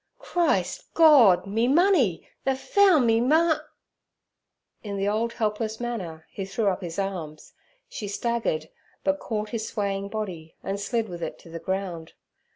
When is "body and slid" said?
10.09-11.07